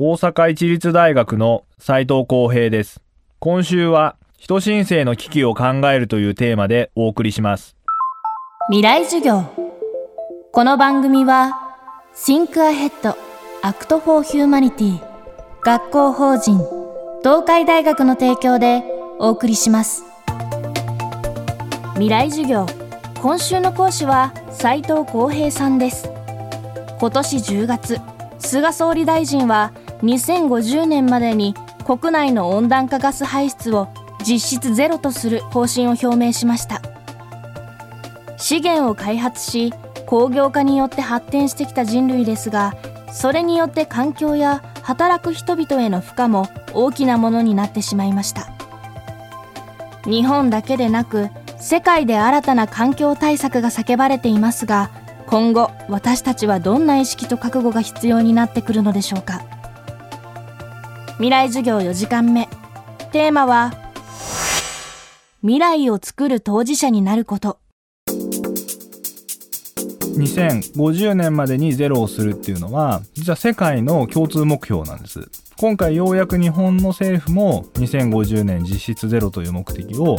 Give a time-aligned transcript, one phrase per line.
[0.00, 3.00] 大阪市立大学の斉藤光平です。
[3.40, 7.74] 今週は人申請の危機を考えるというテーマでお送りします。
[8.68, 9.42] 未来授業。
[10.52, 11.74] この番組は
[12.14, 13.16] Think Ahead
[13.64, 15.00] Act for Humanity
[15.64, 16.58] 学校法人
[17.24, 18.84] 東海大学の提供で
[19.18, 20.04] お送りします。
[21.94, 22.66] 未来授業。
[23.20, 26.08] 今週の講師は斉藤光平さんです。
[27.00, 28.00] 今年10月
[28.38, 29.72] 菅総理大臣は
[30.02, 31.54] 2050年までに
[31.84, 33.88] 国内の温暖化ガス排出を
[34.24, 36.82] 実質ゼロとする方針を表明しました。
[38.36, 39.72] 資源を開発し
[40.06, 42.74] 工業化によって発展してきた人類ですが
[43.12, 48.52] それによって環境や働く人々への負荷も大きなものになってしまいました。
[50.04, 51.28] 日本だけでなく
[51.58, 54.90] 世界で新たな環境対策が叫ばれていますが
[55.26, 59.42] 今後私たちはどんな意識と覚悟が必要になってくるのでしょうか。
[61.18, 62.48] 未来授業4時間目。
[63.10, 63.72] テーマは
[65.40, 67.58] 未来を作る当事者になること。
[70.16, 75.28] 2050年までにゼロをするっていうのは実は世界の共通目標なんです。
[75.56, 80.18] 今回ようやく日本の政府も2050年実質ゼロという目的を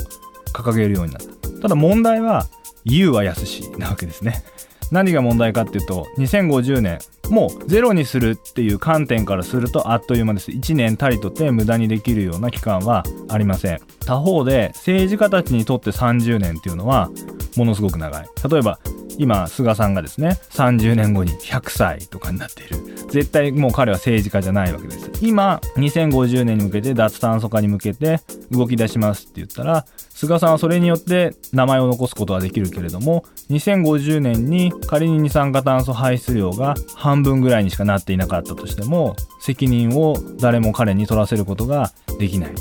[0.52, 1.62] 掲げるようになった。
[1.62, 2.46] ただ問題は
[2.84, 4.44] 言うは易しなわけですね。
[4.92, 7.00] 何が問題かっていうと2050年
[7.30, 10.52] もうゼロにするっていう観点からするとあっという間です。
[10.52, 13.80] 1年たりとて無駄にできるような期間はありません。
[14.06, 17.10] 他方で政治家たちにとって30年っていうのは
[17.56, 18.28] ものすごく長い。
[18.50, 18.80] 例えば
[19.20, 22.78] 今菅さんがですね30年後に100歳とかになっている。
[23.10, 25.12] 絶対もう彼は政治家じゃないわけです。
[25.22, 42.52] 今2050年に向けて脱炭素化に向けて動き出しますって言ったら菅さんはそれによって名前を残すことはできるけれども2050年に仮に二酸化炭素排出量が半分ぐらいにしかなっていなかったとしても責任を誰も彼に取らせることができない。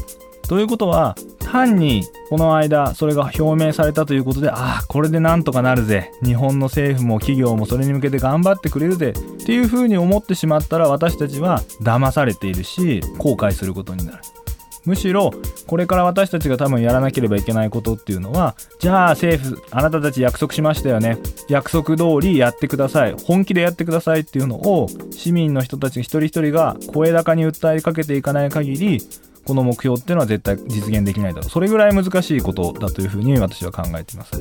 [0.49, 1.15] ということは
[1.51, 6.13] 単にこの間それが表明されたということでああこれでなんとかなるぜ。
[6.23, 9.11] 日本の政府も企業もそれに向けて頑張ってくれるぜ。
[9.11, 14.19] っていうふうに思ってしまったら私たちは騙されているし後悔することになる。
[14.85, 15.33] むしろ
[15.67, 21.19] これから私たちが多分やらなければいけないことっていうのはじゃあ政府あなたたち約束しましたよね。
[21.49, 23.15] 約束通りやってください。
[23.25, 29.03] 本気でやってくださいっていうのを市民の人たち一人一人が声高に訴えかけていかない限り
[29.47, 31.51] この目標っていうのは絶対実現できないだろう。
[31.51, 34.33] それぐらい難しいことだというふうに私は考えています。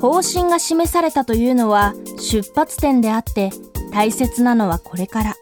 [0.00, 3.50] 方針が示されたというのは出発点であって
[3.92, 5.34] 大切なのはこれから。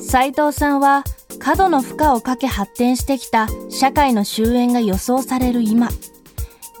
[0.00, 1.04] 斉藤さんは
[1.38, 5.88] 過度の負荷をかけ発展してきた社会の終焉が予想される今。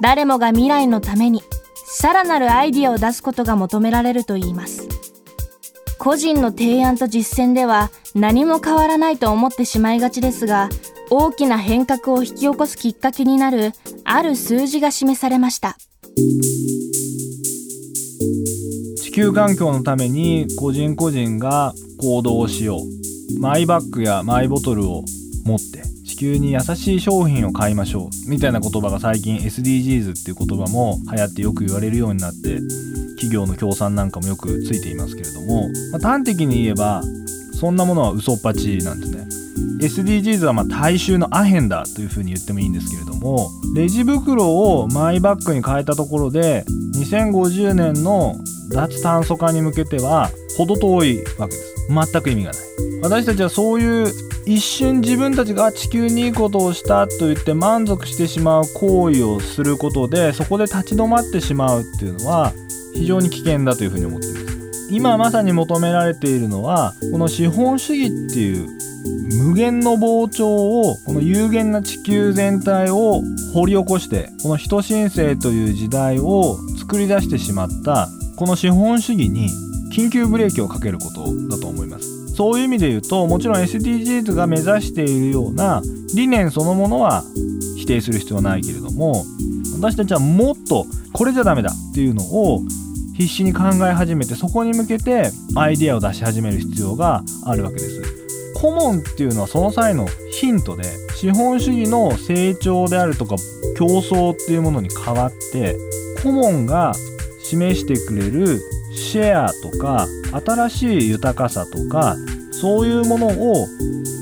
[0.00, 1.42] 誰もが未来のために
[1.84, 4.88] さらなるアイディアを出すことが求められるといいます。
[6.02, 10.68] 個人の提案と実践では何も変わらないと思ってしまいがちですが
[11.10, 13.70] 大きな変革を引き起こすきっかけになる
[14.02, 15.76] ある数字が示されました。
[18.96, 23.40] 地球環境のために個人個人が行動をしよう。
[23.40, 25.04] マイバッグやマイボトルを
[25.44, 25.91] 持って。
[26.22, 32.60] 球に優しい商品を買いましょうみたいな言葉が最近 SDGs っていう言葉も流行ってよく言われるようになって
[33.16, 37.02] 企業の協賛なんかもよくついていますけれども、まあ、端的に言えば
[37.58, 39.22] そんなものは嘘っぱちなんですね。
[39.80, 46.64] SDGs はま大衆のアヘンだというふうに言ってもいいんですけれどもレジ袋をマイバッグに変えたところで
[46.96, 48.36] 2050年の
[48.70, 51.72] 脱炭素化に向けては程遠いわけです。
[51.88, 52.60] 全く意味がない。
[53.02, 62.52] 私たちはそういう一瞬自分たちが地球にいいことをしたと言って満足してしまう行為をすることでそこで立ち止まってしまうっていうのは
[62.94, 64.42] 非常に危険だというふうに思っています。
[64.90, 68.68] 今まさに求められているのはこの資本主義っていう
[69.38, 73.22] 無限の膨張をこの有限な地球全体を
[73.54, 79.48] 掘り起こしてこの人申請という時代を作り出してしまったこの資本主義に
[79.94, 81.91] 緊急ブレーキをかけることだと思います。
[82.42, 85.80] そういう意味で言うともちろん SDGs が目指しているような
[86.16, 87.22] 理念そのものは
[87.76, 89.24] 否定する必要はないけれども
[89.76, 92.58] 私たちはもっとこれじゃダメだっていうのを
[93.16, 98.02] 必死に考え始めてそこに向けてアイデアを出し始める必要があるわけです。
[98.56, 100.82] コモンっていうのはその際のヒントで
[101.14, 103.36] 資本主義の成長であるとか
[103.76, 105.76] 競争っていうものに変わって
[106.24, 106.92] コモンが
[107.38, 108.60] 示してくれる
[108.92, 110.08] シェアとか
[110.44, 112.16] 新しい豊かさとか
[112.62, 113.66] そういうものを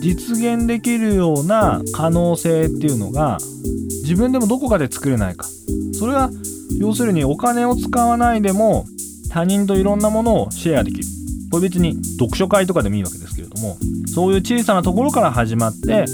[0.01, 3.37] 実現できるような可能性っていうのが
[4.03, 5.47] 自分でもどこかで作れないか。
[5.93, 6.31] それは
[6.79, 8.87] 要するにお金を使わないでも
[9.29, 11.05] 他人といろんなものをシェアできる。
[11.51, 13.77] これ別に読書会とかでもいいわけですけれども
[14.07, 16.07] そういう小さなところから始まって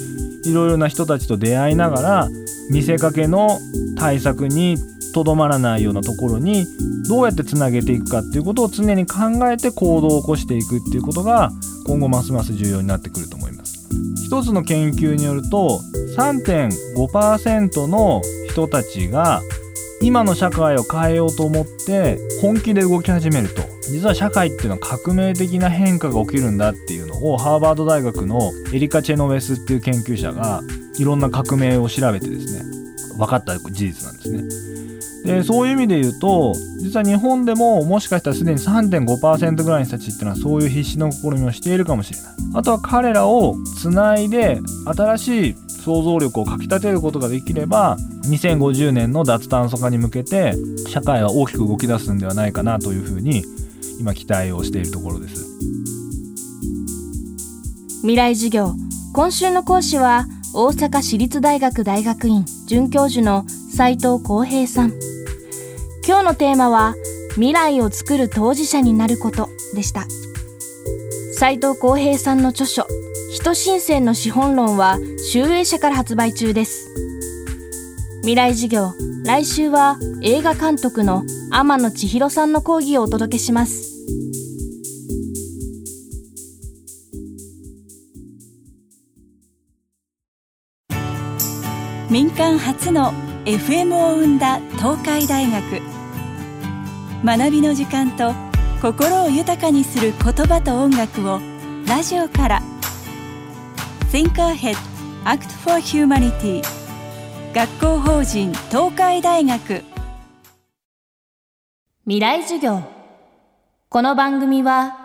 [0.46, 2.28] いろいろな人たちと出会いながら
[2.70, 3.60] 見せかけの
[3.96, 4.78] 対策に
[5.16, 6.66] とどまらないようなところに
[7.08, 9.16] どうやってつなげていくかっていうことを常に考
[9.50, 11.50] えて行動を起こしていくっていうことが
[11.86, 13.88] 今後ますます重要になってくると思います。
[14.26, 15.80] 一つの研究によると
[16.18, 18.20] 3.5%の
[18.50, 19.40] 人たちが
[20.02, 30.60] 今の社会を変えようと思って本気で動き始めると実は社会っていうのは革命的な変化が起きるんだっていうのをハーバード大学のエリカ・チェノウェスっていう研究者が
[30.98, 32.86] いろんな革命を調べてですね
[33.16, 34.85] 分かった事実なんですね。
[35.26, 42.32] でそういう意味で言うと実は日本でももしかしたらすでに3.5%ぐらいの人たちっていうのはそういう必死の試みをしているかもしれない。
[42.54, 50.54] あとは彼らをつないで新しい想像力をかきたてることができれば2050年の脱炭素化に向けて
[50.88, 53.44] 社会は大きく動き出すんではないかなというふうに
[54.00, 55.44] 今期待をしているところです。
[58.00, 58.74] 未来授業。
[59.12, 65.05] 今週の講師は大阪市立大学大学院准教授の斉藤浩平さん
[66.06, 66.94] 今日のテーマは
[67.34, 70.06] 未来を作る当事者になることでした。
[71.32, 72.86] 斉藤浩平さんの著書
[73.32, 74.98] 人新鮮の資本論は
[75.32, 76.88] 集英社から発売中です。
[78.20, 78.92] 未来授業
[79.24, 83.92] 来週は映画監督の天野千尋さんの講義をお届けします。
[92.08, 93.12] 民間初の
[93.44, 95.95] FM を生んだ東海大学。
[97.24, 98.34] 学びの時間と
[98.82, 101.40] 心を豊かにする言葉と音楽を
[101.86, 102.62] ラジオから。
[104.12, 104.76] Think Ahead
[105.24, 106.62] Act for Humanity.
[107.54, 109.82] 学校法人東海大学。
[112.04, 112.82] 未来授業。
[113.88, 114.96] この番組は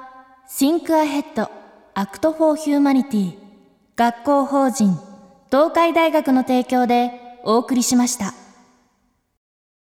[0.50, 1.50] Think Ahead
[1.96, 3.38] Act for Humanity.
[3.96, 4.98] 学校法人
[5.50, 7.12] 東海大学の提供で
[7.44, 8.41] お送りしました。